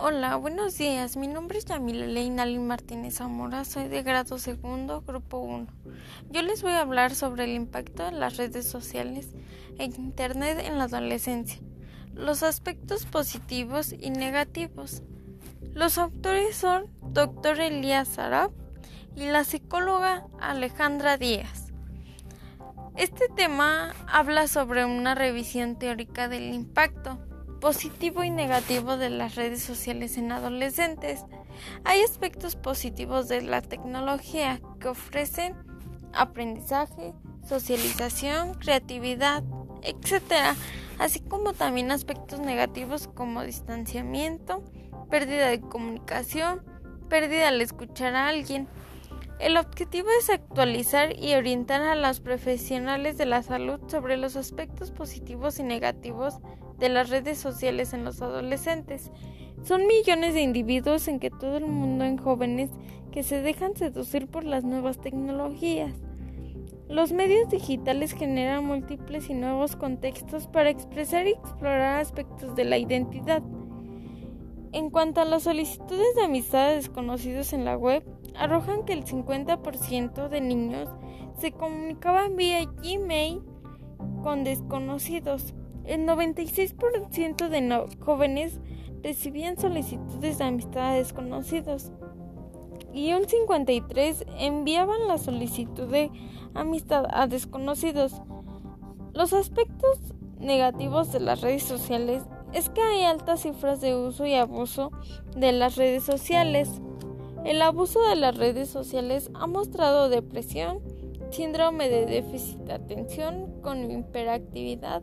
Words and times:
Hola, 0.00 0.36
buenos 0.36 0.78
días. 0.78 1.16
Mi 1.16 1.26
nombre 1.26 1.58
es 1.58 1.64
Yamila 1.64 2.06
Leinalin 2.06 2.68
Martínez 2.68 3.16
Zamora. 3.16 3.64
Soy 3.64 3.88
de 3.88 4.04
grado 4.04 4.38
segundo, 4.38 5.00
grupo 5.00 5.38
1. 5.38 5.66
Yo 6.30 6.42
les 6.42 6.62
voy 6.62 6.70
a 6.70 6.82
hablar 6.82 7.16
sobre 7.16 7.42
el 7.42 7.50
impacto 7.56 8.04
de 8.04 8.12
las 8.12 8.36
redes 8.36 8.64
sociales 8.64 9.30
e 9.76 9.86
Internet 9.86 10.60
en 10.64 10.78
la 10.78 10.84
adolescencia, 10.84 11.60
los 12.14 12.44
aspectos 12.44 13.06
positivos 13.06 13.92
y 13.92 14.10
negativos. 14.10 15.02
Los 15.74 15.98
autores 15.98 16.54
son 16.54 16.84
Dr. 17.02 17.58
Elías 17.60 18.20
Arab 18.20 18.52
y 19.16 19.26
la 19.26 19.42
psicóloga 19.42 20.28
Alejandra 20.40 21.16
Díaz. 21.16 21.72
Este 22.94 23.28
tema 23.34 23.96
habla 24.06 24.46
sobre 24.46 24.84
una 24.84 25.16
revisión 25.16 25.76
teórica 25.76 26.28
del 26.28 26.54
impacto 26.54 27.18
positivo 27.60 28.24
y 28.24 28.30
negativo 28.30 28.96
de 28.96 29.10
las 29.10 29.34
redes 29.34 29.62
sociales 29.62 30.16
en 30.16 30.32
adolescentes. 30.32 31.24
Hay 31.84 32.02
aspectos 32.02 32.56
positivos 32.56 33.28
de 33.28 33.42
la 33.42 33.62
tecnología 33.62 34.60
que 34.80 34.88
ofrecen 34.88 35.56
aprendizaje, 36.12 37.14
socialización, 37.46 38.54
creatividad, 38.54 39.42
etc., 39.82 40.56
así 40.98 41.20
como 41.20 41.52
también 41.52 41.90
aspectos 41.90 42.40
negativos 42.40 43.08
como 43.08 43.42
distanciamiento, 43.42 44.62
pérdida 45.10 45.48
de 45.48 45.60
comunicación, 45.60 46.62
pérdida 47.08 47.48
al 47.48 47.60
escuchar 47.60 48.14
a 48.14 48.28
alguien. 48.28 48.68
El 49.38 49.56
objetivo 49.56 50.08
es 50.18 50.30
actualizar 50.30 51.16
y 51.16 51.34
orientar 51.34 51.80
a 51.82 51.94
los 51.94 52.18
profesionales 52.20 53.18
de 53.18 53.26
la 53.26 53.42
salud 53.42 53.80
sobre 53.86 54.16
los 54.16 54.34
aspectos 54.34 54.90
positivos 54.90 55.60
y 55.60 55.62
negativos 55.62 56.40
de 56.78 56.88
las 56.88 57.10
redes 57.10 57.38
sociales 57.38 57.92
en 57.92 58.04
los 58.04 58.22
adolescentes. 58.22 59.10
Son 59.62 59.86
millones 59.86 60.34
de 60.34 60.42
individuos 60.42 61.08
en 61.08 61.18
que 61.18 61.30
todo 61.30 61.56
el 61.56 61.66
mundo 61.66 62.04
en 62.04 62.16
jóvenes 62.16 62.70
que 63.10 63.22
se 63.22 63.42
dejan 63.42 63.76
seducir 63.76 64.28
por 64.28 64.44
las 64.44 64.64
nuevas 64.64 64.98
tecnologías. 65.00 65.92
Los 66.88 67.12
medios 67.12 67.50
digitales 67.50 68.12
generan 68.12 68.64
múltiples 68.64 69.28
y 69.28 69.34
nuevos 69.34 69.76
contextos 69.76 70.46
para 70.46 70.70
expresar 70.70 71.26
y 71.26 71.32
explorar 71.32 72.00
aspectos 72.00 72.54
de 72.54 72.64
la 72.64 72.78
identidad. 72.78 73.42
En 74.72 74.90
cuanto 74.90 75.20
a 75.20 75.24
las 75.24 75.42
solicitudes 75.42 76.14
de 76.14 76.24
amistad 76.24 76.74
desconocidos 76.74 77.52
en 77.52 77.64
la 77.64 77.76
web, 77.76 78.04
arrojan 78.34 78.84
que 78.84 78.92
el 78.92 79.04
50% 79.04 80.28
de 80.28 80.40
niños 80.40 80.88
se 81.38 81.52
comunicaban 81.52 82.36
vía 82.36 82.64
Gmail 82.64 83.42
con 84.22 84.44
desconocidos, 84.44 85.54
el 85.88 86.06
96% 86.06 87.48
de 87.48 87.96
jóvenes 88.00 88.60
recibían 89.02 89.58
solicitudes 89.58 90.38
de 90.38 90.44
amistad 90.44 90.90
a 90.90 90.94
desconocidos 90.94 91.92
y 92.92 93.12
un 93.12 93.22
53% 93.22 94.24
enviaban 94.38 95.08
la 95.08 95.18
solicitud 95.18 95.88
de 95.88 96.10
amistad 96.54 97.06
a 97.10 97.26
desconocidos. 97.26 98.12
Los 99.14 99.32
aspectos 99.32 99.98
negativos 100.38 101.12
de 101.12 101.20
las 101.20 101.40
redes 101.40 101.62
sociales 101.62 102.22
es 102.52 102.70
que 102.70 102.82
hay 102.82 103.02
altas 103.02 103.42
cifras 103.42 103.80
de 103.80 103.94
uso 103.94 104.26
y 104.26 104.34
abuso 104.34 104.90
de 105.36 105.52
las 105.52 105.76
redes 105.76 106.02
sociales. 106.02 106.80
El 107.44 107.62
abuso 107.62 108.00
de 108.08 108.16
las 108.16 108.36
redes 108.36 108.68
sociales 108.68 109.30
ha 109.34 109.46
mostrado 109.46 110.08
depresión, 110.08 110.80
síndrome 111.30 111.88
de 111.88 112.06
déficit 112.06 112.58
de 112.60 112.72
atención 112.72 113.60
con 113.62 113.90
hiperactividad, 113.90 115.02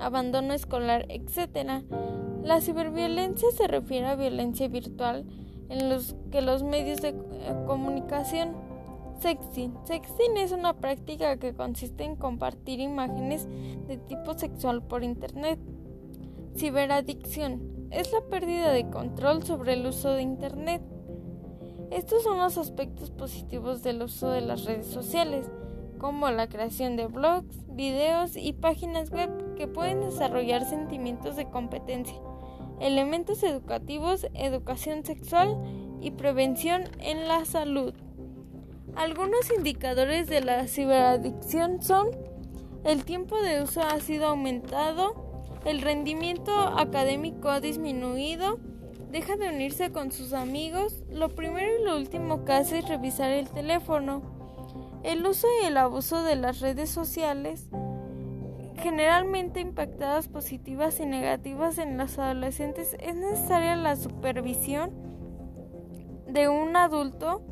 abandono 0.00 0.54
escolar, 0.54 1.06
etc. 1.08 1.84
La 2.42 2.60
ciberviolencia 2.60 3.48
se 3.52 3.66
refiere 3.66 4.06
a 4.06 4.16
violencia 4.16 4.68
virtual 4.68 5.26
en 5.68 5.88
los 5.88 6.16
que 6.30 6.40
los 6.40 6.62
medios 6.62 7.00
de 7.00 7.10
eh, 7.10 7.14
comunicación 7.66 8.56
Sexting. 9.20 9.74
Sexting 9.84 10.36
es 10.38 10.50
una 10.50 10.72
práctica 10.72 11.36
que 11.36 11.52
consiste 11.52 12.04
en 12.04 12.16
compartir 12.16 12.80
imágenes 12.80 13.46
de 13.86 13.98
tipo 13.98 14.32
sexual 14.36 14.82
por 14.82 15.04
Internet. 15.04 15.60
Ciberadicción 16.56 17.88
es 17.90 18.12
la 18.12 18.22
pérdida 18.22 18.72
de 18.72 18.88
control 18.88 19.42
sobre 19.42 19.74
el 19.74 19.86
uso 19.86 20.12
de 20.12 20.22
Internet. 20.22 20.82
Estos 21.90 22.22
son 22.22 22.38
los 22.38 22.56
aspectos 22.56 23.10
positivos 23.10 23.82
del 23.82 24.02
uso 24.02 24.30
de 24.30 24.40
las 24.40 24.64
redes 24.64 24.86
sociales 24.86 25.50
como 25.98 26.30
la 26.30 26.48
creación 26.48 26.96
de 26.96 27.06
blogs, 27.06 27.66
videos 27.68 28.36
y 28.36 28.54
páginas 28.54 29.10
web 29.10 29.30
que 29.60 29.68
pueden 29.68 30.00
desarrollar 30.00 30.64
sentimientos 30.64 31.36
de 31.36 31.50
competencia, 31.50 32.16
elementos 32.80 33.42
educativos, 33.42 34.26
educación 34.32 35.04
sexual 35.04 35.54
y 36.00 36.12
prevención 36.12 36.84
en 36.98 37.28
la 37.28 37.44
salud. 37.44 37.92
Algunos 38.96 39.52
indicadores 39.54 40.28
de 40.28 40.40
la 40.40 40.66
ciberadicción 40.66 41.82
son 41.82 42.08
el 42.84 43.04
tiempo 43.04 43.36
de 43.42 43.62
uso 43.62 43.82
ha 43.82 44.00
sido 44.00 44.28
aumentado, 44.28 45.60
el 45.66 45.82
rendimiento 45.82 46.52
académico 46.58 47.50
ha 47.50 47.60
disminuido, 47.60 48.60
deja 49.10 49.36
de 49.36 49.50
unirse 49.50 49.92
con 49.92 50.10
sus 50.10 50.32
amigos, 50.32 51.02
lo 51.10 51.28
primero 51.28 51.68
y 51.78 51.84
lo 51.84 51.98
último 51.98 52.46
que 52.46 52.52
hace 52.52 52.78
es 52.78 52.88
revisar 52.88 53.30
el 53.30 53.50
teléfono. 53.50 54.22
El 55.02 55.26
uso 55.26 55.46
y 55.62 55.66
el 55.66 55.76
abuso 55.76 56.22
de 56.22 56.36
las 56.36 56.60
redes 56.60 56.88
sociales, 56.88 57.68
generalmente 58.80 59.60
impactadas 59.60 60.28
positivas 60.28 61.00
y 61.00 61.06
negativas 61.06 61.78
en 61.78 61.96
los 61.96 62.18
adolescentes, 62.18 62.96
es 63.00 63.14
necesaria 63.14 63.76
la 63.76 63.96
supervisión 63.96 64.90
de 66.26 66.48
un 66.48 66.76
adulto 66.76 67.42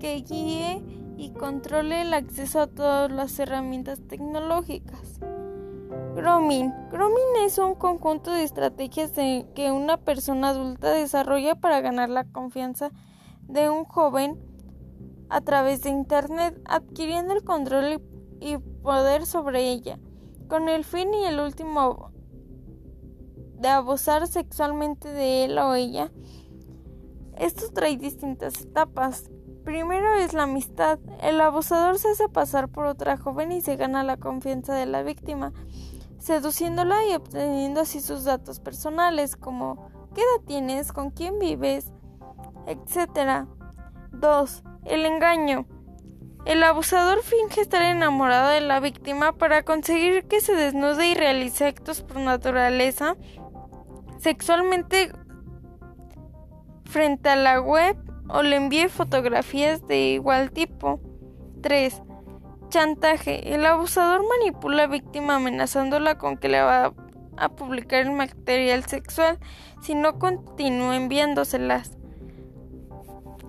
que 0.00 0.16
guíe 0.16 0.82
y 1.16 1.30
controle 1.30 2.02
el 2.02 2.14
acceso 2.14 2.60
a 2.60 2.66
todas 2.66 3.10
las 3.10 3.38
herramientas 3.38 4.00
tecnológicas. 4.08 5.20
Grooming. 6.14 6.72
Grooming 6.90 7.44
es 7.44 7.58
un 7.58 7.74
conjunto 7.74 8.30
de 8.32 8.44
estrategias 8.44 9.12
que 9.12 9.72
una 9.72 9.96
persona 9.96 10.50
adulta 10.50 10.92
desarrolla 10.92 11.56
para 11.56 11.80
ganar 11.80 12.08
la 12.08 12.24
confianza 12.24 12.90
de 13.42 13.68
un 13.68 13.84
joven 13.84 14.38
a 15.28 15.40
través 15.40 15.82
de 15.82 15.90
Internet, 15.90 16.60
adquiriendo 16.64 17.34
el 17.34 17.42
control 17.42 18.00
y 18.40 18.58
poder 18.82 19.26
sobre 19.26 19.70
ella, 19.70 19.98
con 20.48 20.68
el 20.68 20.84
fin 20.84 21.12
y 21.14 21.24
el 21.24 21.40
último 21.40 22.10
de 23.58 23.68
abusar 23.68 24.26
sexualmente 24.26 25.08
de 25.08 25.44
él 25.44 25.58
o 25.58 25.74
ella. 25.74 26.10
Esto 27.38 27.72
trae 27.72 27.96
distintas 27.96 28.60
etapas. 28.60 29.30
Primero 29.64 30.14
es 30.14 30.34
la 30.34 30.42
amistad. 30.42 30.98
El 31.22 31.40
abusador 31.40 31.98
se 31.98 32.10
hace 32.10 32.28
pasar 32.28 32.68
por 32.68 32.86
otra 32.86 33.16
joven 33.16 33.52
y 33.52 33.60
se 33.60 33.76
gana 33.76 34.04
la 34.04 34.18
confianza 34.18 34.74
de 34.74 34.86
la 34.86 35.02
víctima, 35.02 35.52
seduciéndola 36.18 37.06
y 37.06 37.14
obteniendo 37.14 37.80
así 37.80 38.00
sus 38.00 38.24
datos 38.24 38.60
personales 38.60 39.36
como 39.36 39.88
qué 40.14 40.20
edad 40.20 40.46
tienes, 40.46 40.92
con 40.92 41.10
quién 41.10 41.38
vives, 41.38 41.92
etc. 42.66 43.46
2. 44.12 44.62
El 44.84 45.06
engaño. 45.06 45.66
El 46.46 46.62
abusador 46.62 47.22
finge 47.22 47.62
estar 47.62 47.82
enamorado 47.82 48.50
de 48.50 48.60
la 48.60 48.78
víctima 48.78 49.32
para 49.32 49.64
conseguir 49.64 50.24
que 50.24 50.40
se 50.42 50.54
desnude 50.54 51.06
y 51.06 51.14
realice 51.14 51.66
actos 51.66 52.02
por 52.02 52.18
naturaleza 52.18 53.16
sexualmente 54.18 55.10
frente 56.84 57.30
a 57.30 57.36
la 57.36 57.60
web 57.60 57.96
o 58.28 58.42
le 58.42 58.56
envíe 58.56 58.88
fotografías 58.88 59.86
de 59.86 60.12
igual 60.12 60.50
tipo. 60.50 61.00
3. 61.62 62.02
Chantaje. 62.68 63.54
El 63.54 63.64
abusador 63.64 64.22
manipula 64.28 64.84
a 64.84 64.86
la 64.86 64.92
víctima 64.92 65.36
amenazándola 65.36 66.18
con 66.18 66.36
que 66.36 66.50
le 66.50 66.60
va 66.60 66.92
a 67.36 67.48
publicar 67.48 68.00
el 68.00 68.12
material 68.12 68.84
sexual 68.84 69.38
si 69.80 69.94
no 69.94 70.18
continúa 70.18 70.96
enviándoselas. 70.96 71.96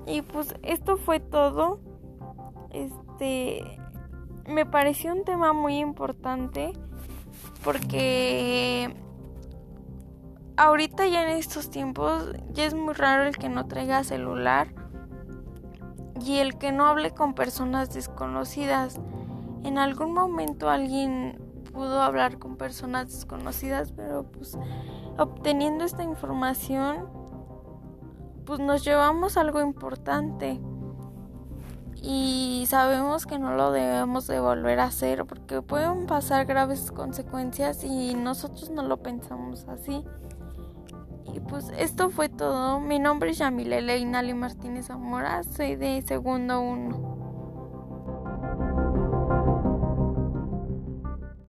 Y 0.07 0.21
pues 0.21 0.55
esto 0.63 0.97
fue 0.97 1.19
todo. 1.19 1.79
Este 2.75 3.79
me 4.47 4.65
pareció 4.65 5.13
un 5.13 5.23
tema 5.23 5.53
muy 5.53 5.77
importante 5.77 6.73
porque 7.63 8.93
ahorita 10.57 11.07
ya 11.07 11.23
en 11.23 11.37
estos 11.37 11.69
tiempos 11.69 12.33
ya 12.51 12.65
es 12.65 12.73
muy 12.73 12.93
raro 12.93 13.23
el 13.23 13.37
que 13.37 13.49
no 13.49 13.65
traiga 13.67 14.03
celular 14.03 14.67
y 16.23 16.37
el 16.37 16.57
que 16.57 16.71
no 16.71 16.85
hable 16.87 17.11
con 17.11 17.33
personas 17.33 17.93
desconocidas. 17.93 18.99
En 19.63 19.77
algún 19.77 20.13
momento 20.13 20.69
alguien 20.69 21.39
pudo 21.73 22.01
hablar 22.01 22.39
con 22.39 22.57
personas 22.57 23.07
desconocidas, 23.07 23.93
pero 23.93 24.23
pues 24.31 24.57
obteniendo 25.17 25.85
esta 25.85 26.03
información 26.03 27.07
pues 28.45 28.59
nos 28.59 28.83
llevamos 28.83 29.37
algo 29.37 29.61
importante 29.61 30.61
y 32.07 32.65
sabemos 32.67 33.25
que 33.25 33.39
no 33.39 33.55
lo 33.55 33.71
debemos 33.71 34.27
de 34.27 34.39
volver 34.39 34.79
a 34.79 34.85
hacer 34.85 35.25
porque 35.25 35.63
pueden 35.63 36.05
pasar 36.05 36.45
graves 36.45 36.91
consecuencias 36.91 37.83
y 37.83 38.13
nosotros 38.13 38.69
no 38.69 38.83
lo 38.83 38.97
pensamos 38.97 39.65
así. 39.67 40.05
Y 41.33 41.39
pues 41.39 41.71
esto 41.77 42.11
fue 42.11 42.29
todo. 42.29 42.79
Mi 42.79 42.99
nombre 42.99 43.31
es 43.31 43.39
Yamile 43.39 43.81
Leinali 43.81 44.35
Martínez 44.35 44.85
Zamora, 44.85 45.41
soy 45.43 45.77
de 45.77 46.03
segundo 46.03 46.61
uno. 46.61 47.24